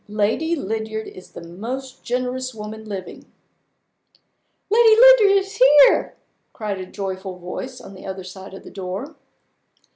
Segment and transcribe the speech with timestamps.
[0.09, 3.27] "Lady Lydiard is the most generous woman living!"
[4.71, 6.15] "Lady Lydiard is here!"
[6.53, 9.15] cried a joyful voice on the other side of the door.